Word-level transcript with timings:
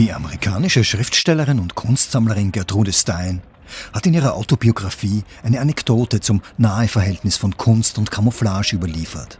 Die 0.00 0.14
amerikanische 0.14 0.82
Schriftstellerin 0.82 1.60
und 1.60 1.74
Kunstsammlerin 1.74 2.52
Gertrude 2.52 2.90
Stein 2.90 3.42
hat 3.92 4.06
in 4.06 4.14
ihrer 4.14 4.32
Autobiografie 4.32 5.24
eine 5.42 5.60
Anekdote 5.60 6.20
zum 6.20 6.40
Naheverhältnis 6.56 7.36
von 7.36 7.58
Kunst 7.58 7.98
und 7.98 8.10
Camouflage 8.10 8.76
überliefert. 8.76 9.38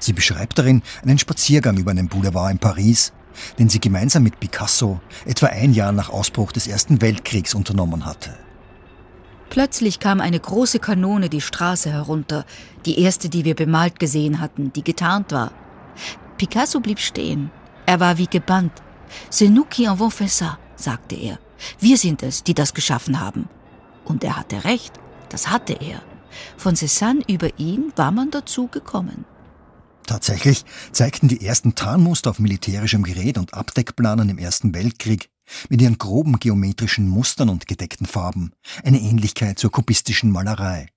Sie 0.00 0.14
beschreibt 0.14 0.58
darin 0.58 0.80
einen 1.02 1.18
Spaziergang 1.18 1.76
über 1.76 1.90
einen 1.90 2.08
Boulevard 2.08 2.52
in 2.52 2.58
Paris, 2.58 3.12
den 3.58 3.68
sie 3.68 3.80
gemeinsam 3.80 4.22
mit 4.22 4.40
Picasso 4.40 4.98
etwa 5.26 5.48
ein 5.48 5.74
Jahr 5.74 5.92
nach 5.92 6.08
Ausbruch 6.08 6.52
des 6.52 6.68
Ersten 6.68 7.02
Weltkriegs 7.02 7.52
unternommen 7.52 8.06
hatte. 8.06 8.30
Plötzlich 9.50 10.00
kam 10.00 10.22
eine 10.22 10.40
große 10.40 10.78
Kanone 10.78 11.28
die 11.28 11.42
Straße 11.42 11.92
herunter, 11.92 12.46
die 12.86 12.98
erste, 12.98 13.28
die 13.28 13.44
wir 13.44 13.54
bemalt 13.54 14.00
gesehen 14.00 14.40
hatten, 14.40 14.72
die 14.72 14.84
getarnt 14.84 15.32
war. 15.32 15.52
Picasso 16.38 16.80
blieb 16.80 16.98
stehen. 16.98 17.50
Er 17.84 18.00
war 18.00 18.16
wie 18.16 18.26
gebannt. 18.26 18.72
C'est 19.30 19.48
nous 19.48 19.64
qui 19.64 19.86
avons 19.86 20.10
fait 20.10 20.30
ça, 20.30 20.58
sagte 20.76 21.14
er. 21.14 21.38
Wir 21.78 21.96
sind 21.96 22.22
es, 22.22 22.42
die 22.42 22.54
das 22.54 22.74
geschaffen 22.74 23.20
haben. 23.20 23.48
Und 24.04 24.24
er 24.24 24.36
hatte 24.36 24.64
recht, 24.64 24.92
das 25.28 25.48
hatte 25.48 25.74
er. 25.74 26.02
Von 26.56 26.74
Cézanne 26.74 27.22
über 27.28 27.58
ihn 27.58 27.92
war 27.96 28.10
man 28.10 28.30
dazu 28.30 28.68
gekommen. 28.68 29.24
Tatsächlich 30.06 30.64
zeigten 30.90 31.28
die 31.28 31.46
ersten 31.46 31.74
Tarnmuster 31.74 32.30
auf 32.30 32.38
militärischem 32.38 33.02
Gerät 33.04 33.38
und 33.38 33.54
Abdeckplanern 33.54 34.28
im 34.28 34.38
Ersten 34.38 34.74
Weltkrieg 34.74 35.30
mit 35.68 35.80
ihren 35.80 35.98
groben 35.98 36.38
geometrischen 36.38 37.08
Mustern 37.08 37.48
und 37.48 37.66
gedeckten 37.66 38.06
Farben 38.06 38.52
eine 38.84 39.00
Ähnlichkeit 39.00 39.58
zur 39.58 39.70
kubistischen 39.70 40.30
Malerei. 40.30 40.88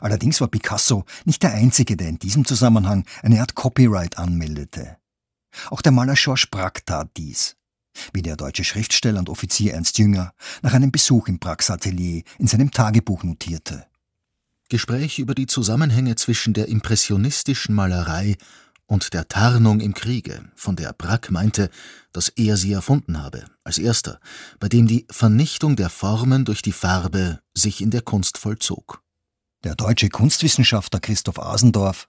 Allerdings 0.00 0.40
war 0.40 0.48
Picasso 0.48 1.04
nicht 1.24 1.42
der 1.42 1.52
Einzige, 1.52 1.96
der 1.96 2.08
in 2.08 2.18
diesem 2.18 2.44
Zusammenhang 2.44 3.04
eine 3.22 3.40
Art 3.40 3.54
Copyright 3.54 4.16
anmeldete. 4.16 4.96
Auch 5.70 5.82
der 5.82 5.92
Maler 5.92 6.14
Georges 6.14 6.46
Braque 6.46 6.84
tat 6.84 7.10
dies, 7.16 7.56
wie 8.12 8.22
der 8.22 8.36
deutsche 8.36 8.64
Schriftsteller 8.64 9.18
und 9.18 9.28
Offizier 9.28 9.74
Ernst 9.74 9.98
Jünger 9.98 10.34
nach 10.62 10.74
einem 10.74 10.92
Besuch 10.92 11.28
im 11.28 11.38
Braques 11.38 11.70
Atelier 11.70 12.22
in 12.38 12.46
seinem 12.46 12.70
Tagebuch 12.70 13.22
notierte. 13.22 13.86
Gespräch 14.68 15.18
über 15.18 15.34
die 15.34 15.46
Zusammenhänge 15.46 16.16
zwischen 16.16 16.54
der 16.54 16.68
impressionistischen 16.68 17.74
Malerei 17.74 18.36
und 18.86 19.14
der 19.14 19.28
Tarnung 19.28 19.80
im 19.80 19.94
Kriege, 19.94 20.50
von 20.56 20.76
der 20.76 20.92
Brack 20.92 21.30
meinte, 21.30 21.70
dass 22.12 22.28
er 22.28 22.56
sie 22.56 22.72
erfunden 22.72 23.22
habe, 23.22 23.44
als 23.62 23.78
erster, 23.78 24.20
bei 24.60 24.68
dem 24.68 24.86
die 24.86 25.06
Vernichtung 25.10 25.76
der 25.76 25.90
Formen 25.90 26.44
durch 26.44 26.62
die 26.62 26.72
Farbe 26.72 27.40
sich 27.54 27.80
in 27.80 27.90
der 27.90 28.02
Kunst 28.02 28.38
vollzog. 28.38 29.02
Der 29.64 29.74
deutsche 29.74 30.10
Kunstwissenschaftler 30.10 31.00
Christoph 31.00 31.38
Asendorf 31.38 32.08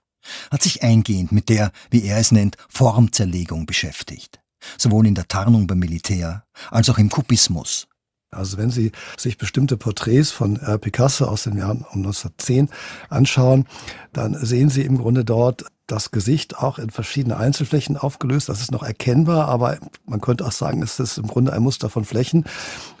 hat 0.50 0.62
sich 0.62 0.82
eingehend 0.82 1.32
mit 1.32 1.48
der, 1.48 1.72
wie 1.90 2.04
er 2.04 2.18
es 2.18 2.32
nennt, 2.32 2.56
Formzerlegung 2.68 3.66
beschäftigt, 3.66 4.40
sowohl 4.78 5.06
in 5.06 5.14
der 5.14 5.28
Tarnung 5.28 5.66
beim 5.66 5.78
Militär 5.78 6.44
als 6.70 6.88
auch 6.90 6.98
im 6.98 7.10
Kubismus. 7.10 7.88
Also 8.30 8.58
wenn 8.58 8.70
Sie 8.70 8.92
sich 9.16 9.38
bestimmte 9.38 9.76
Porträts 9.76 10.30
von 10.30 10.58
Picasso 10.80 11.26
aus 11.26 11.44
den 11.44 11.56
Jahren 11.56 11.84
um 11.92 12.04
1910 12.04 12.68
anschauen, 13.08 13.66
dann 14.12 14.34
sehen 14.44 14.68
Sie 14.68 14.82
im 14.82 14.98
Grunde 14.98 15.24
dort 15.24 15.64
das 15.86 16.10
Gesicht 16.10 16.58
auch 16.58 16.78
in 16.78 16.90
verschiedene 16.90 17.36
Einzelflächen 17.36 17.96
aufgelöst. 17.96 18.48
Das 18.48 18.60
ist 18.60 18.72
noch 18.72 18.82
erkennbar, 18.82 19.48
aber 19.48 19.78
man 20.04 20.20
könnte 20.20 20.44
auch 20.44 20.52
sagen, 20.52 20.82
es 20.82 20.98
ist 20.98 21.18
im 21.18 21.26
Grunde 21.26 21.52
ein 21.52 21.62
Muster 21.62 21.88
von 21.88 22.04
Flächen. 22.04 22.44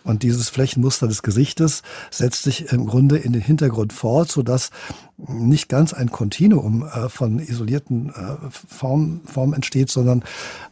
Und 0.04 0.22
dieses 0.22 0.48
Flächenmuster 0.48 1.08
des 1.08 1.22
Gesichtes 1.22 1.82
setzt 2.10 2.44
sich 2.44 2.72
im 2.72 2.86
Grunde 2.86 3.18
in 3.18 3.32
den 3.32 3.42
Hintergrund 3.42 3.92
fort, 3.92 4.30
sodass 4.30 4.70
nicht 5.16 5.68
ganz 5.68 5.92
ein 5.92 6.10
Kontinuum 6.10 6.84
äh, 6.86 7.08
von 7.08 7.40
isolierten 7.40 8.10
äh, 8.10 8.36
Formen, 8.50 9.22
Formen 9.26 9.54
entsteht, 9.54 9.90
sondern 9.90 10.22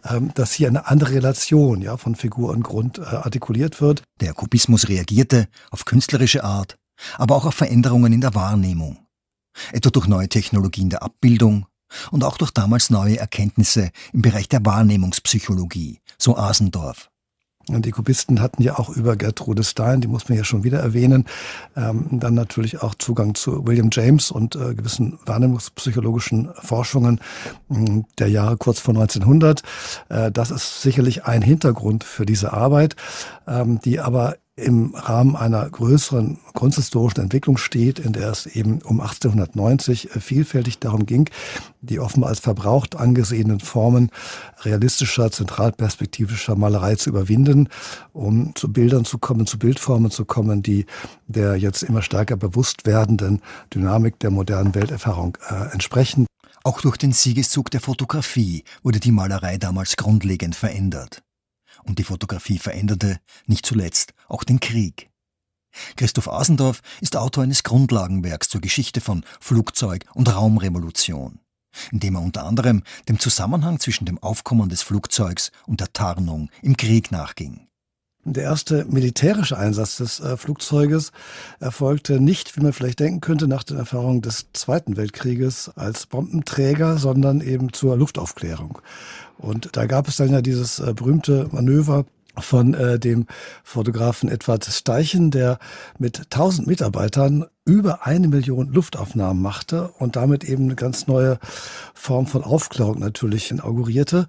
ähm, 0.09 0.31
dass 0.35 0.53
hier 0.53 0.69
eine 0.69 0.87
andere 0.87 1.15
Relation 1.15 1.83
ja, 1.83 1.97
von 1.97 2.15
Figur 2.15 2.51
und 2.51 2.63
Grund 2.63 2.99
äh, 2.99 3.03
artikuliert 3.03 3.81
wird. 3.81 4.03
Der 4.21 4.35
Kubismus 4.35 4.89
reagierte 4.89 5.49
auf 5.71 5.85
künstlerische 5.85 6.45
Art, 6.45 6.77
aber 7.17 7.35
auch 7.35 7.47
auf 7.47 7.55
Veränderungen 7.55 8.13
in 8.13 8.21
der 8.21 8.35
Wahrnehmung. 8.35 8.99
Etwa 9.73 9.91
durch 9.91 10.07
neue 10.07 10.29
Technologien 10.29 10.91
der 10.91 11.03
Abbildung, 11.03 11.67
und 12.11 12.25
auch 12.25 12.39
durch 12.39 12.51
damals 12.51 12.91
neue 12.91 13.19
Erkenntnisse 13.19 13.91
im 14.13 14.23
Bereich 14.23 14.49
der 14.49 14.65
Wahrnehmungspsychologie, 14.65 16.01
so 16.19 16.37
Asendorf. 16.37 17.11
Und 17.69 17.87
die 17.87 17.93
Kubisten 17.93 18.41
hatten 18.41 18.63
ja 18.63 18.79
auch 18.79 18.91
über 18.91 19.17
Gertrude 19.17 19.65
Stein, 19.65 20.01
die 20.01 20.09
muss 20.09 20.29
man 20.29 20.37
ja 20.37 20.45
schon 20.45 20.65
wieder 20.65 20.81
erwähnen, 20.81 21.25
ähm, 21.77 22.07
dann 22.13 22.35
natürlich 22.35 22.83
auch 22.83 22.95
Zugang 22.95 23.35
zu 23.35 23.67
William 23.67 23.89
James 23.91 24.31
und 24.31 24.55
äh, 24.55 24.75
gewissen 24.75 25.19
wahrnehmungspsychologischen 25.25 26.51
Forschungen 26.55 27.21
äh, 27.71 28.03
der 28.19 28.29
Jahre 28.29 28.59
kurz 28.59 28.81
vor 28.81 28.95
1900. 28.95 29.63
Äh, 30.09 30.31
das 30.31 30.51
ist 30.51 30.83
sicherlich 30.83 31.25
ein 31.25 31.43
Hintergrund 31.43 32.05
für 32.05 32.27
diese 32.27 32.53
Arbeit, 32.53 32.97
ähm, 33.47 33.81
die 33.81 33.99
aber 33.99 34.37
im 34.57 34.95
Rahmen 34.95 35.35
einer 35.35 35.69
größeren 35.69 36.39
kunsthistorischen 36.53 37.25
Entwicklung 37.25 37.57
steht, 37.57 37.99
in 37.99 38.13
der 38.13 38.31
es 38.31 38.47
eben 38.47 38.81
um 38.83 39.01
1890 39.01 40.15
äh, 40.15 40.21
vielfältig 40.21 40.79
darum 40.79 41.07
ging, 41.07 41.29
die 41.81 41.99
offenbar 41.99 42.31
als 42.31 42.39
verbraucht 42.39 42.95
angesehenen 42.95 43.59
Formen 43.59 44.11
realistischer, 44.63 45.33
zentralperspektivischer 45.33 46.55
Malerei 46.55 46.95
zu 46.95 47.11
überwinden, 47.11 47.69
um 48.13 48.55
zu 48.55 48.73
Bildern 48.73 49.05
zu 49.05 49.19
kommen, 49.19 49.47
zu 49.47 49.59
Bildformen 49.59 50.13
zu 50.13 50.25
kommen, 50.25 50.63
die 50.63 50.87
der 51.27 51.57
jetzt 51.57 51.83
immer 51.83 52.03
stärker 52.03 52.37
bewusst 52.37 52.87
werdenden 52.87 53.43
Dynamik 53.75 54.21
der 54.21 54.31
modernen 54.31 54.75
Welterfahrung 54.77 55.37
äh, 55.51 55.73
entsprechen. 55.73 56.27
Auch 56.63 56.81
durch 56.81 56.97
den 56.97 57.13
Siegeszug 57.13 57.73
der 57.73 57.81
Fotografie 57.81 58.63
wurde 58.85 59.01
die 59.01 59.13
Malerei 59.13 59.59
damals 59.59 59.97
grundlegend 59.97 60.55
verändert 60.55 61.25
und 61.83 61.99
die 61.99 62.05
Fotografie 62.05 62.59
veränderte, 62.59 63.21
nicht 63.47 63.67
zuletzt, 63.67 64.15
auch 64.29 64.45
den 64.45 64.61
Krieg. 64.61 65.11
Christoph 65.97 66.29
Asendorf 66.29 66.83
ist 67.01 67.17
Autor 67.17 67.45
eines 67.45 67.63
Grundlagenwerks 67.63 68.49
zur 68.49 68.61
Geschichte 68.61 69.01
von 69.01 69.25
Flugzeug- 69.41 70.07
und 70.15 70.33
Raumrevolution, 70.33 71.41
in 71.91 72.01
dem 72.01 72.15
er 72.15 72.23
unter 72.23 72.45
anderem 72.45 72.85
dem 73.09 73.19
Zusammenhang 73.19 73.81
zwischen 73.81 74.05
dem 74.05 74.23
Aufkommen 74.23 74.69
des 74.69 74.83
Flugzeugs 74.83 75.51
und 75.67 75.81
der 75.81 75.93
Tarnung 75.93 76.51
im 76.63 76.77
Krieg 76.77 77.11
nachging. 77.11 77.67
Der 78.27 78.45
erste 78.45 78.87
militärische 78.87 79.59
Einsatz 79.59 79.99
des 79.99 80.21
äh, 80.21 80.39
Flugzeuges 80.39 81.13
erfolgte 81.61 82.21
nicht, 82.21 82.57
wie 82.57 82.63
man 82.63 82.73
vielleicht 82.73 83.01
denken 83.01 83.21
könnte, 83.21 83.47
nach 83.47 83.65
den 83.65 83.77
Erfahrungen 83.77 84.23
des 84.23 84.47
Zweiten 84.55 84.97
Weltkrieges 84.97 85.71
als 85.77 86.07
Bombenträger, 86.07 86.97
sondern 86.97 87.43
eben 87.43 87.73
zur 87.75 87.99
Luftaufklärung. 87.99 88.79
Und 89.37 89.77
da 89.77 89.85
gab 89.85 90.09
es 90.09 90.17
dann 90.17 90.33
ja 90.33 90.41
dieses 90.41 90.79
äh, 90.79 90.95
berühmte 90.95 91.49
Manöver 91.53 92.07
von 92.39 92.75
äh, 92.75 92.99
dem 92.99 93.27
Fotografen 93.63 94.29
Edward 94.29 94.65
Steichen, 94.65 95.31
der 95.31 95.59
mit 95.99 96.19
1000 96.19 96.67
Mitarbeitern 96.67 97.47
über 97.65 98.07
eine 98.07 98.29
Million 98.29 98.73
Luftaufnahmen 98.73 99.41
machte 99.43 99.89
und 99.99 100.17
damit 100.17 100.45
eben 100.45 100.65
eine 100.65 100.75
ganz 100.75 101.07
neue 101.07 101.39
Form 101.95 102.27
von 102.27 102.43
Aufklärung 102.43 102.99
natürlich 102.99 103.51
inaugurierte. 103.51 104.27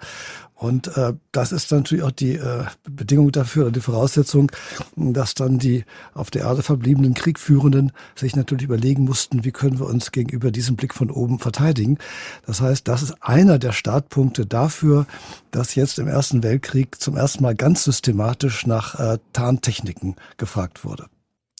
Und 0.55 0.95
äh, 0.95 1.13
das 1.33 1.51
ist 1.51 1.69
natürlich 1.71 2.03
auch 2.05 2.11
die 2.11 2.35
äh, 2.35 2.63
Bedingung 2.89 3.33
dafür 3.33 3.63
oder 3.63 3.73
die 3.73 3.81
Voraussetzung, 3.81 4.49
dass 4.95 5.33
dann 5.33 5.59
die 5.59 5.83
auf 6.13 6.31
der 6.31 6.43
Erde 6.43 6.63
verbliebenen 6.63 7.13
Kriegführenden 7.13 7.91
sich 8.15 8.37
natürlich 8.37 8.63
überlegen 8.63 9.03
mussten, 9.03 9.43
wie 9.43 9.51
können 9.51 9.79
wir 9.79 9.85
uns 9.85 10.13
gegenüber 10.13 10.51
diesem 10.51 10.77
Blick 10.77 10.93
von 10.93 11.11
oben 11.11 11.39
verteidigen. 11.39 11.97
Das 12.45 12.61
heißt, 12.61 12.87
das 12.87 13.03
ist 13.03 13.21
einer 13.21 13.59
der 13.59 13.73
Startpunkte 13.73 14.45
dafür, 14.45 15.07
dass 15.51 15.75
jetzt 15.75 15.99
im 15.99 16.07
Ersten 16.07 16.41
Weltkrieg 16.41 17.01
zum 17.01 17.17
ersten 17.17 17.43
Mal 17.43 17.55
ganz 17.55 17.83
systematisch 17.83 18.65
nach 18.65 18.97
äh, 18.97 19.17
Tarntechniken 19.33 20.15
gefragt 20.37 20.85
wurde. 20.85 21.07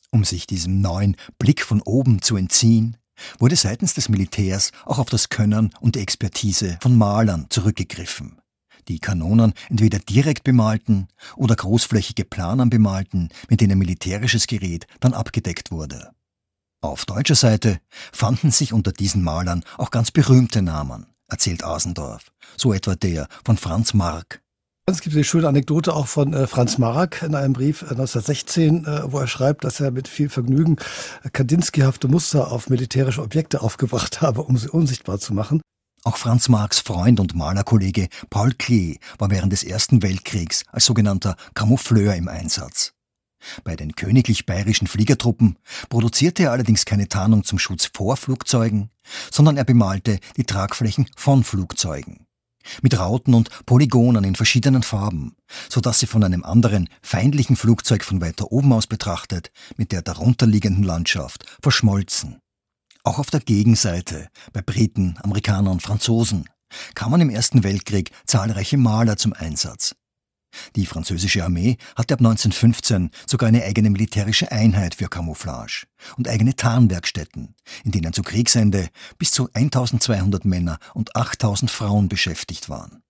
Um 0.09 0.23
sich 0.23 0.47
diesem 0.47 0.79
neuen 0.79 1.17
Blick 1.37 1.63
von 1.63 1.81
oben 1.81 2.21
zu 2.21 2.37
entziehen, 2.37 2.95
wurde 3.39 3.57
seitens 3.57 3.93
des 3.93 4.07
Militärs 4.07 4.71
auch 4.85 4.99
auf 4.99 5.09
das 5.09 5.27
Können 5.27 5.71
und 5.81 5.95
die 5.95 5.99
Expertise 5.99 6.77
von 6.81 6.97
Malern 6.97 7.47
zurückgegriffen 7.49 8.37
die 8.87 8.99
Kanonen 8.99 9.53
entweder 9.69 9.99
direkt 9.99 10.43
bemalten 10.43 11.07
oder 11.35 11.55
großflächige 11.55 12.25
Planern 12.25 12.69
bemalten, 12.69 13.29
mit 13.49 13.61
denen 13.61 13.79
militärisches 13.79 14.47
Gerät 14.47 14.87
dann 14.99 15.13
abgedeckt 15.13 15.71
wurde. 15.71 16.11
Auf 16.81 17.05
deutscher 17.05 17.35
Seite 17.35 17.79
fanden 18.11 18.51
sich 18.51 18.71
unter 18.71 18.91
diesen 18.91 19.23
Malern 19.23 19.63
auch 19.77 19.89
ganz 19.89 20.11
berühmte 20.11 20.61
Namen, 20.61 21.07
erzählt 21.27 21.63
Asendorf, 21.63 22.31
so 22.57 22.73
etwa 22.73 22.95
der 22.95 23.27
von 23.43 23.57
Franz 23.57 23.93
Mark. 23.93 24.41
Es 24.87 25.01
gibt 25.01 25.15
eine 25.15 25.23
schöne 25.23 25.47
Anekdote 25.47 25.95
auch 25.95 26.05
von 26.05 26.33
äh, 26.33 26.45
Franz 26.45 26.77
Mark 26.77 27.23
in 27.23 27.33
einem 27.33 27.53
Brief 27.53 27.81
1916, 27.81 28.85
äh, 28.85 29.11
wo 29.11 29.17
er 29.17 29.25
schreibt, 29.25 29.63
dass 29.63 29.79
er 29.79 29.89
mit 29.89 30.07
viel 30.07 30.29
Vergnügen 30.29 30.75
Kandinsky-hafte 31.33 32.07
Muster 32.07 32.51
auf 32.51 32.69
militärische 32.69 33.23
Objekte 33.23 33.61
aufgebracht 33.61 34.21
habe, 34.21 34.43
um 34.43 34.57
sie 34.57 34.69
unsichtbar 34.69 35.17
zu 35.17 35.33
machen. 35.33 35.59
Auch 36.05 36.17
Franz 36.17 36.49
Marks 36.49 36.79
Freund 36.79 37.19
und 37.19 37.33
Malerkollege 37.33 38.09
Paul 38.29 38.51
Klee 38.53 38.99
war 39.17 39.31
während 39.31 39.51
des 39.51 39.63
Ersten 39.63 40.03
Weltkriegs 40.03 40.63
als 40.71 40.85
sogenannter 40.85 41.35
Camoufleur 41.55 42.13
im 42.13 42.27
Einsatz. 42.27 42.93
Bei 43.63 43.75
den 43.75 43.95
königlich 43.95 44.45
bayerischen 44.45 44.85
Fliegertruppen 44.85 45.57
produzierte 45.89 46.43
er 46.43 46.51
allerdings 46.51 46.85
keine 46.85 47.09
Tarnung 47.09 47.43
zum 47.43 47.57
Schutz 47.57 47.89
vor 47.91 48.17
Flugzeugen, 48.17 48.91
sondern 49.31 49.57
er 49.57 49.63
bemalte 49.63 50.19
die 50.37 50.43
Tragflächen 50.43 51.07
von 51.17 51.43
Flugzeugen. 51.43 52.27
mit 52.81 52.97
Rauten 52.97 53.33
und 53.33 53.49
Polygonen 53.65 54.23
in 54.23 54.35
verschiedenen 54.35 54.83
Farben, 54.83 55.35
so 55.69 55.81
dass 55.81 55.99
sie 55.99 56.07
von 56.07 56.23
einem 56.23 56.43
anderen, 56.43 56.89
feindlichen 57.01 57.55
Flugzeug 57.55 58.03
von 58.03 58.21
weiter 58.21 58.51
oben 58.51 58.73
aus 58.73 58.87
betrachtet, 58.87 59.51
mit 59.77 59.91
der 59.91 60.01
darunterliegenden 60.01 60.83
Landschaft 60.83 61.45
verschmolzen. 61.61 62.41
Auch 63.05 63.19
auf 63.19 63.29
der 63.29 63.39
Gegenseite, 63.39 64.29
bei 64.51 64.63
Briten, 64.63 65.15
Amerikanern, 65.21 65.79
Franzosen, 65.79 66.49
kamen 66.95 67.21
im 67.21 67.29
Ersten 67.29 67.63
Weltkrieg 67.63 68.09
zahlreiche 68.25 68.77
Maler 68.77 69.15
zum 69.15 69.31
Einsatz. 69.33 69.95
Die 70.75 70.87
französische 70.87 71.43
Armee 71.43 71.77
hatte 71.95 72.15
ab 72.15 72.21
1915 72.21 73.11
sogar 73.27 73.49
eine 73.49 73.63
eigene 73.63 73.91
militärische 73.91 74.51
Einheit 74.51 74.95
für 74.95 75.07
Camouflage 75.07 75.85
und 76.17 76.27
eigene 76.27 76.55
Tarnwerkstätten, 76.55 77.53
in 77.83 77.91
denen 77.91 78.11
zu 78.11 78.23
Kriegsende 78.23 78.89
bis 79.19 79.31
zu 79.31 79.49
1200 79.53 80.43
Männer 80.43 80.79
und 80.95 81.15
8000 81.15 81.69
Frauen 81.69 82.09
beschäftigt 82.09 82.69
waren. 82.69 83.03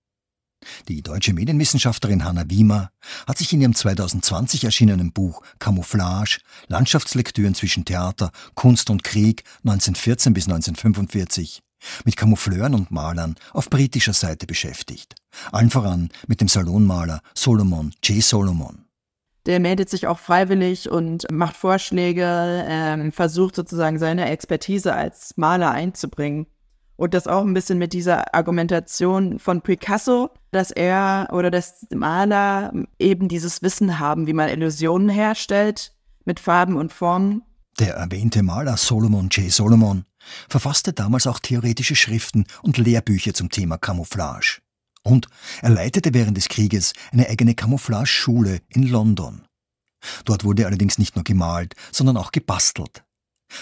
Die 0.88 1.02
deutsche 1.02 1.34
Medienwissenschaftlerin 1.34 2.24
Hanna 2.24 2.44
Wiemer 2.48 2.90
hat 3.28 3.38
sich 3.38 3.52
in 3.54 3.62
ihrem 3.62 3.75
2020 3.75 4.63
erschienenen 4.63 5.12
Buch 5.13 5.42
Camouflage 5.60 6.40
Landschaftslektüren 6.68 7.56
zwischen 7.56 7.86
Theater, 7.86 8.31
Kunst 8.56 8.90
und 8.90 9.04
Krieg 9.04 9.44
1914 9.63 10.34
bis 10.34 10.46
1945 10.46 11.62
mit 12.04 12.18
Camoufleuren 12.18 12.74
und 12.74 12.92
Malern 12.92 13.36
auf 13.54 13.69
britischer 13.69 14.13
Seite 14.13 14.48
beschäftigt. 14.48 15.16
Allen 15.52 15.69
voran 15.69 16.10
mit 16.28 16.42
dem 16.42 16.48
Salonmaler 16.48 17.22
Solomon 17.36 17.94
J. 18.04 18.24
Solomon. 18.24 18.86
Der 19.46 19.60
meldet 19.60 19.90
sich 19.90 20.08
auch 20.08 20.18
freiwillig 20.18 20.90
und 20.90 21.30
macht 21.31 21.56
Vorschläge, 21.56 22.66
ähm, 22.68 23.12
versucht 23.12 23.56
sozusagen 23.56 24.00
seine 24.00 24.30
Expertise 24.30 24.94
als 24.94 25.38
Maler 25.38 25.69
einzubringen. 25.72 26.48
Und 26.98 27.14
das 27.14 27.28
auch 27.28 27.42
ein 27.42 27.54
bisschen 27.54 27.78
mit 27.78 27.94
dieser 27.94 28.34
Argumentation 28.34 29.40
von 29.40 29.62
Picasso, 29.62 30.30
dass 30.52 30.72
er 30.72 31.28
oder 31.32 31.52
dass 31.52 31.86
Maler 31.94 32.72
eben 33.00 33.28
dieses 33.28 33.62
Wissen 33.62 34.00
haben, 34.00 34.28
wie 34.28 34.34
man 34.34 34.50
Illusionen 34.50 35.10
herstellt 35.10 35.94
mit 36.24 36.40
Farben 36.40 36.78
und 36.78 36.94
Formen. 36.94 37.44
Der 37.80 37.96
erwähnte 37.96 38.42
Maler 38.42 38.78
Solomon 38.78 39.28
J. 39.30 39.52
Solomon 39.52 40.06
verfasste 40.48 40.94
damals 40.94 41.28
auch 41.28 41.40
theoretische 41.40 41.96
Schriften 41.96 42.46
und 42.62 42.78
Lehrbücher 42.78 43.34
zum 43.34 43.50
Thema 43.50 43.78
Camouflage. 43.78 44.62
Und 45.04 45.28
er 45.62 45.70
leitete 45.70 46.14
während 46.14 46.38
des 46.38 46.48
Krieges 46.48 46.94
eine 47.12 47.28
eigene 47.30 47.54
Camouflage-Schule 47.54 48.62
in 48.70 48.84
London. 48.88 49.46
Dort 50.24 50.44
wurde 50.44 50.66
allerdings 50.66 50.98
nicht 50.98 51.16
nur 51.16 51.24
gemalt, 51.24 51.76
sondern 51.92 52.18
auch 52.18 52.32
gebastelt. 52.32 53.04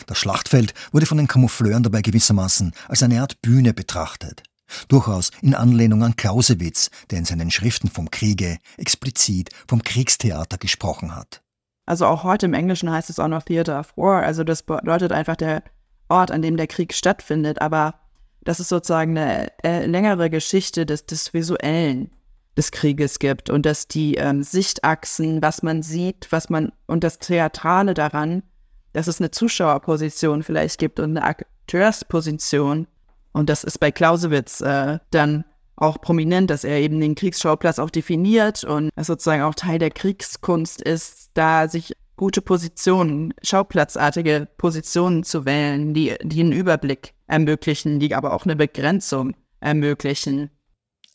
Das 0.07 0.17
Schlachtfeld 0.17 0.73
wurde 0.91 1.05
von 1.05 1.17
den 1.17 1.27
Camoufleuren 1.27 1.83
dabei 1.83 2.01
gewissermaßen 2.01 2.73
als 2.87 3.03
eine 3.03 3.21
Art 3.21 3.41
Bühne 3.41 3.73
betrachtet. 3.73 4.43
Durchaus 4.87 5.31
in 5.41 5.55
Anlehnung 5.55 6.03
an 6.03 6.15
Clausewitz, 6.15 6.89
der 7.11 7.19
in 7.19 7.25
seinen 7.25 7.51
Schriften 7.51 7.89
vom 7.89 8.09
Kriege 8.09 8.57
explizit 8.77 9.49
vom 9.67 9.83
Kriegstheater 9.83 10.57
gesprochen 10.57 11.15
hat. 11.15 11.41
Also 11.85 12.05
auch 12.05 12.23
heute 12.23 12.45
im 12.45 12.53
Englischen 12.53 12.89
heißt 12.89 13.09
es 13.09 13.19
auch 13.19 13.27
noch 13.27 13.43
Theater 13.43 13.79
of 13.79 13.95
War. 13.97 14.23
Also 14.23 14.43
das 14.43 14.63
bedeutet 14.63 15.11
einfach 15.11 15.35
der 15.35 15.63
Ort, 16.07 16.31
an 16.31 16.41
dem 16.41 16.57
der 16.57 16.67
Krieg 16.67 16.93
stattfindet, 16.93 17.61
aber 17.61 17.95
dass 18.41 18.59
es 18.59 18.69
sozusagen 18.69 19.17
eine 19.17 19.51
äh, 19.63 19.85
längere 19.85 20.29
Geschichte 20.29 20.85
des, 20.85 21.05
des 21.05 21.33
Visuellen 21.33 22.11
des 22.57 22.71
Krieges 22.71 23.19
gibt 23.19 23.49
und 23.49 23.65
dass 23.65 23.87
die 23.87 24.15
ähm, 24.15 24.43
Sichtachsen, 24.43 25.41
was 25.41 25.63
man 25.63 25.81
sieht, 25.81 26.27
was 26.29 26.49
man 26.49 26.71
und 26.85 27.03
das 27.03 27.19
Theatrale 27.19 27.93
daran, 27.93 28.43
dass 28.93 29.07
es 29.07 29.19
eine 29.19 29.31
Zuschauerposition 29.31 30.43
vielleicht 30.43 30.79
gibt 30.79 30.99
und 30.99 31.17
eine 31.17 31.23
Akteursposition. 31.23 32.87
Und 33.31 33.49
das 33.49 33.63
ist 33.63 33.79
bei 33.79 33.91
Clausewitz 33.91 34.61
äh, 34.61 34.99
dann 35.11 35.45
auch 35.75 35.99
prominent, 35.99 36.49
dass 36.49 36.63
er 36.63 36.77
eben 36.79 36.99
den 36.99 37.15
Kriegsschauplatz 37.15 37.79
auch 37.79 37.89
definiert 37.89 38.63
und 38.63 38.91
sozusagen 38.97 39.41
auch 39.41 39.55
Teil 39.55 39.79
der 39.79 39.89
Kriegskunst 39.89 40.81
ist, 40.81 41.31
da 41.33 41.67
sich 41.67 41.93
gute 42.15 42.41
Positionen, 42.41 43.33
schauplatzartige 43.41 44.47
Positionen 44.57 45.23
zu 45.23 45.45
wählen, 45.45 45.93
die, 45.93 46.15
die 46.21 46.41
einen 46.41 46.51
Überblick 46.51 47.13
ermöglichen, 47.27 47.99
die 47.99 48.13
aber 48.13 48.33
auch 48.33 48.45
eine 48.45 48.55
Begrenzung 48.55 49.35
ermöglichen. 49.59 50.51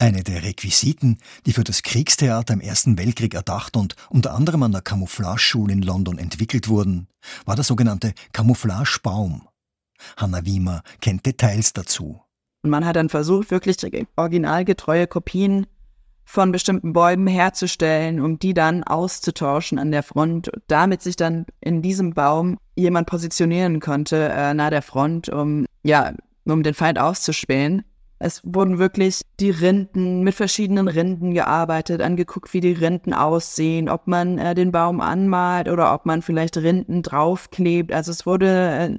Eine 0.01 0.23
der 0.23 0.45
Requisiten, 0.45 1.19
die 1.45 1.53
für 1.53 1.65
das 1.65 1.83
Kriegstheater 1.83 2.55
im 2.55 2.61
Ersten 2.61 2.97
Weltkrieg 2.97 3.35
erdacht 3.35 3.77
und 3.77 3.97
unter 4.11 4.33
anderem 4.33 4.63
an 4.63 4.71
der 4.71 4.81
Camouflageschule 4.81 5.73
in 5.73 5.83
London 5.83 6.19
entwickelt 6.19 6.69
wurden, 6.69 7.09
war 7.47 7.57
der 7.57 7.65
sogenannte 7.65 8.15
Camouflagebaum. 8.33 9.49
Hanna 10.17 10.45
Wiemer 10.45 10.83
kennt 11.01 11.27
Details 11.27 11.73
dazu. 11.73 12.21
Man 12.63 12.87
hat 12.87 12.95
dann 12.95 13.09
versucht, 13.09 13.51
wirklich 13.51 13.77
originalgetreue 14.15 15.09
Kopien 15.09 15.67
von 16.25 16.53
bestimmten 16.53 16.93
Bäumen 16.93 17.27
herzustellen, 17.27 18.21
um 18.21 18.39
die 18.39 18.55
dann 18.55 18.85
auszutauschen 18.85 19.81
an 19.81 19.91
der 19.91 20.05
Front, 20.05 20.53
damit 20.69 21.03
sich 21.03 21.17
dann 21.17 21.47
in 21.61 21.83
diesem 21.83 22.15
Baum 22.15 22.59
jemand 22.77 23.09
positionieren 23.09 23.81
konnte 23.81 24.29
äh, 24.29 24.55
nahe 24.55 24.71
der 24.71 24.83
Front, 24.83 25.29
um 25.29 25.67
ja, 25.83 26.13
um 26.45 26.63
den 26.63 26.75
Feind 26.75 26.99
auszuspähen. 27.01 27.83
Es 28.19 28.43
wurden 28.45 28.79
wirklich 28.79 29.23
die 29.39 29.51
Rinden 29.51 30.23
mit 30.23 30.35
verschiedenen 30.35 30.89
Rinden 30.89 31.35
gearbeitet, 31.35 32.03
angeguckt, 32.03 32.53
wie 32.53 32.61
die 32.61 32.73
Rinden 32.73 33.15
aussehen, 33.15 33.89
ob 33.89 34.09
man 34.09 34.39
äh, 34.39 34.55
den 34.55 34.73
Baum 34.73 35.01
anmalt 35.01 35.69
oder 35.69 35.95
ob 35.95 36.05
man 36.05 36.23
vielleicht 36.23 36.57
Rinden 36.57 37.03
draufklebt. 37.03 37.93
Also 37.93 38.11
es 38.11 38.27
wurde 38.27 38.49
äh, 38.49 38.99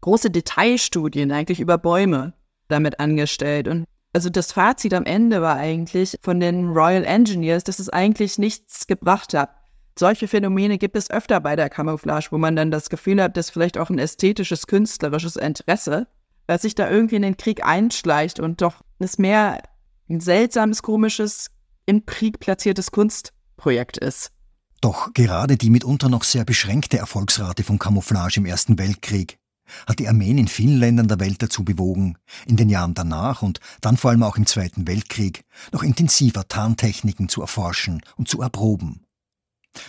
große 0.00 0.30
Detailstudien 0.30 1.30
eigentlich 1.30 1.60
über 1.60 1.78
Bäume 1.78 2.34
damit 2.68 2.98
angestellt 2.98 3.68
und 3.68 3.86
also 4.12 4.30
das 4.30 4.50
Fazit 4.50 4.94
am 4.94 5.04
Ende 5.04 5.42
war 5.42 5.56
eigentlich 5.56 6.18
von 6.22 6.40
den 6.40 6.68
Royal 6.68 7.04
Engineers, 7.04 7.64
dass 7.64 7.78
es 7.78 7.90
eigentlich 7.90 8.38
nichts 8.38 8.86
gebracht 8.86 9.34
hat. 9.34 9.50
Solche 9.98 10.26
Phänomene 10.26 10.78
gibt 10.78 10.96
es 10.96 11.10
öfter 11.10 11.38
bei 11.40 11.54
der 11.54 11.68
Camouflage, 11.68 12.28
wo 12.30 12.38
man 12.38 12.56
dann 12.56 12.70
das 12.70 12.88
Gefühl 12.88 13.22
hat, 13.22 13.36
dass 13.36 13.50
vielleicht 13.50 13.76
auch 13.76 13.90
ein 13.90 13.98
ästhetisches, 13.98 14.66
künstlerisches 14.66 15.36
Interesse, 15.36 16.06
dass 16.46 16.62
sich 16.62 16.74
da 16.74 16.90
irgendwie 16.90 17.16
in 17.16 17.22
den 17.22 17.36
Krieg 17.36 17.64
einschleicht 17.64 18.40
und 18.40 18.62
doch 18.62 18.82
es 18.98 19.18
mehr 19.18 19.62
ein 20.08 20.20
seltsames, 20.20 20.82
komisches, 20.82 21.50
im 21.86 22.06
Krieg 22.06 22.40
platziertes 22.40 22.90
Kunstprojekt 22.90 23.96
ist. 23.98 24.32
Doch 24.80 25.12
gerade 25.14 25.56
die 25.56 25.70
mitunter 25.70 26.08
noch 26.08 26.24
sehr 26.24 26.44
beschränkte 26.44 26.98
Erfolgsrate 26.98 27.64
von 27.64 27.78
Camouflage 27.78 28.38
im 28.38 28.46
Ersten 28.46 28.78
Weltkrieg 28.78 29.38
hat 29.86 29.98
die 29.98 30.08
Armeen 30.08 30.38
in 30.38 30.48
vielen 30.48 30.78
Ländern 30.78 31.08
der 31.08 31.20
Welt 31.20 31.42
dazu 31.42 31.64
bewogen, 31.64 32.16
in 32.46 32.56
den 32.56 32.68
Jahren 32.68 32.94
danach 32.94 33.42
und 33.42 33.60
dann 33.80 33.96
vor 33.96 34.10
allem 34.10 34.22
auch 34.22 34.36
im 34.36 34.46
Zweiten 34.46 34.86
Weltkrieg 34.86 35.44
noch 35.72 35.82
intensiver 35.82 36.46
Tarntechniken 36.48 37.28
zu 37.28 37.40
erforschen 37.40 38.02
und 38.16 38.28
zu 38.28 38.40
erproben. 38.40 39.02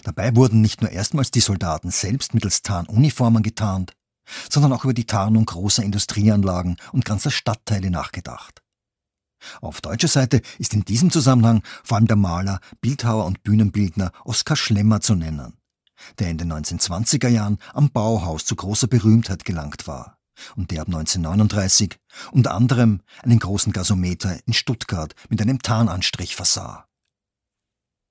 Dabei 0.03 0.35
wurden 0.35 0.61
nicht 0.61 0.81
nur 0.81 0.91
erstmals 0.91 1.31
die 1.31 1.39
Soldaten 1.39 1.91
selbst 1.91 2.33
mittels 2.33 2.61
Tarnuniformen 2.61 3.43
getarnt, 3.43 3.93
sondern 4.50 4.74
auch 4.74 4.84
über 4.84 4.93
die 4.93 5.05
Tarnung 5.05 5.46
großer 5.46 5.84
Industrieanlagen 5.84 6.77
und 6.91 7.05
ganzer 7.05 7.31
Stadtteile 7.31 7.91
nachgedacht. 7.91 8.62
Auf 9.62 9.81
deutscher 9.81 10.07
Seite 10.07 10.41
ist 10.57 10.74
in 10.74 10.84
diesem 10.84 11.12
Zusammenhang 11.12 11.62
vor 11.84 11.98
allem 11.98 12.07
der 12.07 12.15
Maler, 12.15 12.60
Bildhauer 12.81 13.25
und 13.25 13.43
Bühnenbildner 13.43 14.12
Oskar 14.25 14.57
Schlemmer 14.57 15.00
zu 15.01 15.15
nennen 15.15 15.57
der 16.19 16.29
in 16.29 16.38
den 16.38 16.51
1920er 16.51 17.27
Jahren 17.27 17.57
am 17.74 17.89
Bauhaus 17.89 18.46
zu 18.46 18.55
großer 18.55 18.88
Berühmtheit 18.88 19.46
gelangt 19.46 19.88
war 19.88 20.17
und 20.55 20.72
der 20.72 20.81
ab 20.81 20.88
1939 20.88 21.98
unter 22.31 22.53
anderem 22.53 23.01
einen 23.24 23.39
großen 23.39 23.74
Gasometer 23.74 24.38
in 24.46 24.53
Stuttgart 24.53 25.13
mit 25.29 25.41
einem 25.41 25.62
Tarnanstrich 25.62 26.36
versah. 26.36 26.86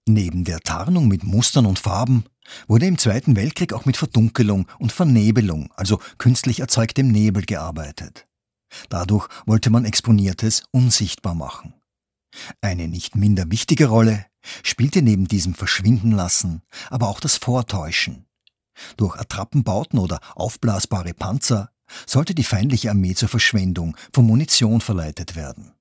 Neben 0.08 0.44
der 0.44 0.60
Tarnung 0.60 1.08
mit 1.08 1.24
Mustern 1.24 1.66
und 1.66 1.78
Farben 1.78 2.24
wurde 2.68 2.86
im 2.86 2.98
Zweiten 2.98 3.36
Weltkrieg 3.36 3.72
auch 3.72 3.84
mit 3.84 3.96
Verdunkelung 3.96 4.66
und 4.78 4.92
Vernebelung, 4.92 5.70
also 5.76 5.98
künstlich 6.18 6.60
erzeugtem 6.60 7.08
Nebel, 7.08 7.44
gearbeitet. 7.44 8.26
Dadurch 8.88 9.28
wollte 9.46 9.70
man 9.70 9.84
Exponiertes 9.84 10.64
unsichtbar 10.70 11.34
machen. 11.34 11.74
Eine 12.60 12.88
nicht 12.88 13.16
minder 13.16 13.50
wichtige 13.50 13.86
Rolle 13.86 14.26
spielte 14.62 15.02
neben 15.02 15.26
diesem 15.26 15.54
Verschwindenlassen 15.54 16.62
aber 16.90 17.08
auch 17.08 17.20
das 17.20 17.36
Vortäuschen. 17.36 18.26
Durch 18.96 19.16
Attrappenbauten 19.16 19.98
oder 19.98 20.20
aufblasbare 20.34 21.14
Panzer 21.14 21.70
sollte 22.06 22.34
die 22.34 22.44
feindliche 22.44 22.90
Armee 22.90 23.14
zur 23.14 23.28
Verschwendung 23.28 23.96
von 24.12 24.26
Munition 24.26 24.80
verleitet 24.80 25.36
werden. 25.36 25.75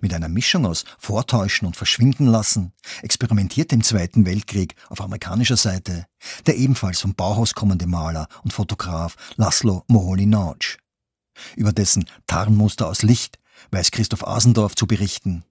Mit 0.00 0.12
einer 0.14 0.28
Mischung 0.28 0.66
aus 0.66 0.84
Vortäuschen 0.98 1.66
und 1.66 1.76
Verschwindenlassen 1.76 2.72
experimentierte 3.02 3.74
im 3.74 3.82
Zweiten 3.82 4.26
Weltkrieg 4.26 4.74
auf 4.88 5.00
amerikanischer 5.00 5.56
Seite 5.56 6.06
der 6.46 6.56
ebenfalls 6.56 7.00
vom 7.00 7.14
Bauhaus 7.14 7.54
kommende 7.54 7.86
Maler 7.86 8.28
und 8.42 8.52
Fotograf 8.52 9.16
Laszlo 9.36 9.84
Moholy-Nagy. 9.88 10.78
Über 11.56 11.72
dessen 11.72 12.08
Tarnmuster 12.26 12.88
aus 12.88 13.02
Licht 13.02 13.38
weiß 13.70 13.90
Christoph 13.90 14.26
Asendorf 14.26 14.74
zu 14.74 14.86
berichten. 14.86 15.44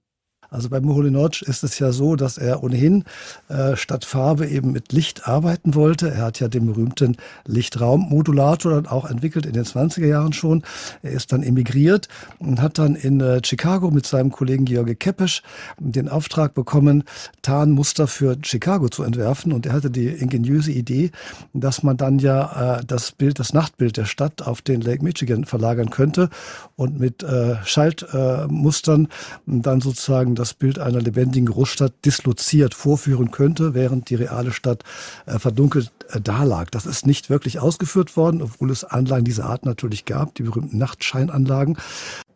Also 0.50 0.68
bei 0.68 0.80
Moholy-Nagy 0.80 1.44
ist 1.46 1.64
es 1.64 1.78
ja 1.78 1.92
so, 1.92 2.16
dass 2.16 2.38
er 2.38 2.62
ohnehin 2.62 3.04
äh, 3.48 3.76
statt 3.76 4.04
Farbe 4.04 4.46
eben 4.46 4.72
mit 4.72 4.92
Licht 4.92 5.26
arbeiten 5.26 5.74
wollte. 5.74 6.10
Er 6.10 6.22
hat 6.22 6.40
ja 6.40 6.48
den 6.48 6.66
berühmten 6.66 7.16
Lichtraummodulator 7.46 8.72
dann 8.72 8.86
auch 8.86 9.08
entwickelt 9.08 9.46
in 9.46 9.52
den 9.52 9.64
20er 9.64 10.06
Jahren 10.06 10.32
schon. 10.32 10.62
Er 11.02 11.12
ist 11.12 11.32
dann 11.32 11.42
emigriert 11.42 12.08
und 12.38 12.60
hat 12.60 12.78
dann 12.78 12.94
in 12.94 13.20
äh, 13.20 13.40
Chicago 13.44 13.90
mit 13.90 14.06
seinem 14.06 14.30
Kollegen 14.30 14.64
George 14.64 14.94
Keppesch 14.94 15.42
den 15.78 16.08
Auftrag 16.08 16.54
bekommen, 16.54 17.04
Tarnmuster 17.42 18.06
für 18.06 18.36
Chicago 18.42 18.88
zu 18.88 19.02
entwerfen. 19.02 19.52
Und 19.52 19.66
er 19.66 19.72
hatte 19.72 19.90
die 19.90 20.08
ingeniöse 20.08 20.72
Idee, 20.72 21.10
dass 21.52 21.82
man 21.82 21.96
dann 21.96 22.18
ja 22.18 22.78
äh, 22.78 22.84
das 22.86 23.12
Bild, 23.12 23.38
das 23.38 23.52
Nachtbild 23.52 23.96
der 23.96 24.04
Stadt 24.04 24.42
auf 24.42 24.62
den 24.62 24.80
Lake 24.80 25.02
Michigan 25.02 25.44
verlagern 25.44 25.90
könnte 25.90 26.28
und 26.76 26.98
mit 26.98 27.22
äh, 27.22 27.56
Schaltmustern 27.64 29.08
dann 29.46 29.80
sozusagen 29.80 30.35
das 30.36 30.54
Bild 30.54 30.78
einer 30.78 31.00
lebendigen 31.00 31.46
Großstadt 31.46 31.92
disloziert 32.04 32.74
vorführen 32.74 33.30
könnte, 33.30 33.74
während 33.74 34.10
die 34.10 34.14
reale 34.14 34.52
Stadt 34.52 34.84
äh, 35.26 35.38
verdunkelt 35.38 35.90
äh, 36.10 36.20
dalag. 36.20 36.70
Das 36.70 36.86
ist 36.86 37.06
nicht 37.06 37.30
wirklich 37.30 37.58
ausgeführt 37.58 38.16
worden, 38.16 38.42
obwohl 38.42 38.70
es 38.70 38.84
Anlagen 38.84 39.24
dieser 39.24 39.46
Art 39.46 39.64
natürlich 39.64 40.04
gab, 40.04 40.34
die 40.34 40.44
berühmten 40.44 40.78
Nachtscheinanlagen 40.78 41.76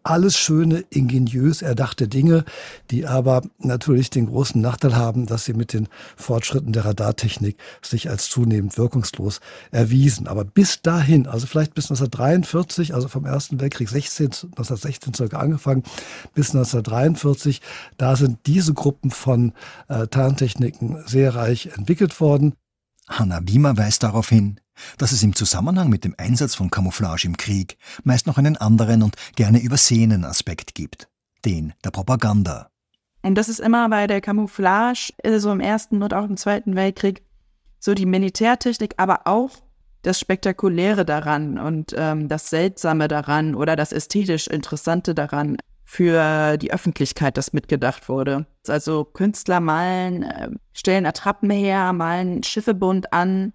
alles 0.03 0.39
schöne, 0.39 0.85
ingeniös 0.91 1.63
erdachte 1.63 2.09
Dinge, 2.09 2.45
die 2.91 3.07
aber 3.07 3.43
natürlich 3.59 4.11
den 4.11 4.27
großen 4.27 4.61
Nachteil 4.61 4.97
haben, 4.97 5.27
dass 5.27 5.45
sie 5.45 5.53
mit 5.53 5.73
den 5.73 5.89
Fortschritten 6.17 6.73
der 6.73 6.85
Radartechnik 6.85 7.57
sich 7.83 8.09
als 8.09 8.29
zunehmend 8.29 8.79
wirkungslos 8.79 9.41
erwiesen. 9.71 10.27
Aber 10.27 10.45
bis 10.45 10.83
dahin, 10.83 11.27
also 11.27 11.47
vielleicht 11.47 11.75
bis 11.75 11.85
1943, 11.87 12.95
also 12.95 13.09
vom 13.09 13.25
Ersten 13.27 13.61
Weltkrieg 13.61 13.89
16, 13.89 14.27
1916 14.27 15.15
circa 15.15 15.39
angefangen, 15.39 15.83
bis 16.35 16.49
1943, 16.49 17.61
da 17.99 18.17
sind 18.17 18.39
diese 18.47 18.75
Gruppen 18.75 19.11
von 19.11 19.53
äh, 19.89 20.07
Tarntechniken 20.07 21.03
sehr 21.07 21.35
reich 21.35 21.71
entwickelt 21.77 22.21
worden. 22.21 22.55
Hanna 23.09 23.41
Wiemer 23.43 23.77
weist 23.77 24.03
darauf 24.05 24.29
hin, 24.29 24.61
dass 24.99 25.13
es 25.13 25.23
im 25.23 25.35
Zusammenhang 25.35 25.89
mit 25.89 26.05
dem 26.05 26.15
Einsatz 26.19 26.55
von 26.55 26.71
Camouflage 26.71 27.27
im 27.27 27.37
Krieg 27.37 27.79
meist 28.05 28.27
noch 28.27 28.39
einen 28.39 28.57
anderen 28.57 29.03
und 29.03 29.17
gerne 29.37 29.61
übersehenen 29.61 30.25
Aspekt 30.25 30.75
gibt, 30.75 31.09
den 31.45 31.73
der 31.85 31.91
Propaganda. 31.91 32.71
Und 33.23 33.35
das 33.35 33.49
ist 33.49 33.61
immer 33.61 33.89
bei 33.89 34.07
der 34.07 34.21
Camouflage, 34.21 35.13
so 35.39 35.53
im 35.53 35.61
Ersten 35.61 36.03
und 36.03 36.15
auch 36.15 36.25
im 36.25 36.37
Zweiten 36.37 36.75
Weltkrieg, 36.75 37.23
so 37.79 37.95
die 37.95 38.07
Militärtechnik, 38.07 38.95
aber 38.97 39.27
auch 39.27 39.51
das 40.03 40.19
Spektakuläre 40.19 41.05
daran 41.05 41.59
und 41.59 41.95
ähm, 41.97 42.29
das 42.29 42.49
Seltsame 42.49 43.09
daran 43.09 43.55
oder 43.55 43.77
das 43.77 43.93
ästhetisch 43.93 44.47
Interessante 44.47 45.15
daran 45.15 45.59
für 45.85 46.57
die 46.57 46.73
Öffentlichkeit, 46.73 47.37
das 47.37 47.53
mitgedacht 47.53 48.09
wurde. 48.09 48.47
Also 48.69 49.05
Künstler 49.05 49.61
malen, 49.61 50.23
äh, 50.23 50.51
stellen 50.73 51.05
Attrappen 51.05 51.51
her, 51.51 51.93
malen 51.93 52.43
Schiffe 52.43 52.75
bunt 52.75 53.13
an, 53.13 53.53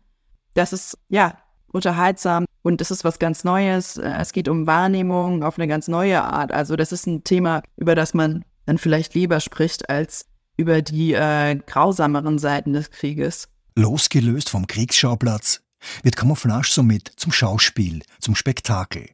das 0.56 0.74
ist 0.74 0.98
ja 1.10 1.38
unterhaltsam 1.72 2.46
und 2.64 2.82
es 2.82 2.90
ist 2.90 3.04
was 3.04 3.20
ganz 3.20 3.44
Neues. 3.44 3.98
Es 3.98 4.34
geht 4.34 4.48
um 4.48 4.66
Wahrnehmung 4.66 5.44
auf 5.44 5.60
eine 5.60 5.68
ganz 5.68 5.88
neue 5.88 6.24
Art. 6.24 6.52
Also 6.52 6.76
das 6.76 6.92
ist 6.92 7.06
ein 7.06 7.24
Thema, 7.24 7.62
über 7.78 7.94
das 7.94 8.14
man 8.14 8.44
dann 8.66 8.78
vielleicht 8.78 9.14
lieber 9.14 9.40
spricht 9.40 9.90
als 9.90 10.26
über 10.58 10.82
die 10.82 11.14
äh, 11.14 11.56
grausameren 11.56 12.40
Seiten 12.40 12.74
des 12.74 12.90
Krieges. 12.90 13.50
Losgelöst 13.76 14.50
vom 14.50 14.68
Kriegsschauplatz 14.68 15.62
wird 16.02 16.16
Camouflage 16.16 16.70
somit 16.70 17.12
zum 17.18 17.34
Schauspiel, 17.34 18.02
zum 18.20 18.36
Spektakel, 18.36 19.10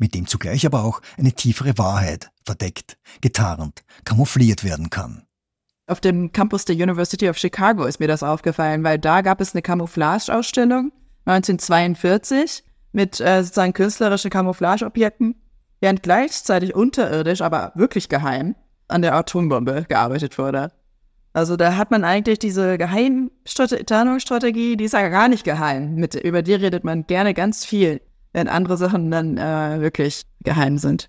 mit 0.00 0.14
dem 0.14 0.26
zugleich 0.26 0.66
aber 0.66 0.82
auch 0.82 1.00
eine 1.16 1.32
tiefere 1.32 1.78
Wahrheit 1.78 2.30
verdeckt, 2.44 2.98
getarnt, 3.20 3.84
camoufliert 4.04 4.64
werden 4.64 4.90
kann. 4.90 5.27
Auf 5.88 6.02
dem 6.02 6.32
Campus 6.32 6.66
der 6.66 6.76
University 6.76 7.30
of 7.30 7.38
Chicago 7.38 7.86
ist 7.86 7.98
mir 7.98 8.08
das 8.08 8.22
aufgefallen, 8.22 8.84
weil 8.84 8.98
da 8.98 9.22
gab 9.22 9.40
es 9.40 9.54
eine 9.54 9.62
Camouflage-Ausstellung 9.62 10.92
1942 11.24 12.62
mit 12.92 13.18
äh, 13.20 13.42
sozusagen 13.42 13.72
künstlerischen 13.72 14.30
Camouflage-Objekten, 14.30 15.34
während 15.80 16.02
gleichzeitig 16.02 16.74
unterirdisch, 16.74 17.40
aber 17.40 17.72
wirklich 17.74 18.10
geheim, 18.10 18.54
an 18.88 19.00
der 19.00 19.14
Atombombe 19.14 19.86
gearbeitet 19.88 20.36
wurde. 20.36 20.72
Also 21.32 21.56
da 21.56 21.76
hat 21.76 21.90
man 21.90 22.04
eigentlich 22.04 22.38
diese 22.38 22.76
Geheimtarnungsstrategie, 22.76 24.76
die 24.76 24.84
ist 24.84 24.92
ja 24.92 25.08
gar 25.08 25.28
nicht 25.28 25.44
geheim. 25.44 25.94
Mit, 25.94 26.14
über 26.14 26.42
die 26.42 26.54
redet 26.54 26.84
man 26.84 27.06
gerne 27.06 27.32
ganz 27.32 27.64
viel, 27.64 28.02
wenn 28.34 28.48
andere 28.48 28.76
Sachen 28.76 29.10
dann 29.10 29.38
äh, 29.38 29.80
wirklich 29.80 30.24
geheim 30.40 30.76
sind. 30.76 31.08